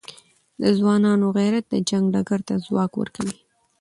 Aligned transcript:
د 0.61 0.63
ځوانانو 0.77 1.25
غیرت 1.37 1.65
د 1.69 1.75
جنګ 1.89 2.05
ډګر 2.13 2.39
ته 2.47 2.53
ځواک 2.65 2.91
ورکوي. 2.97 3.37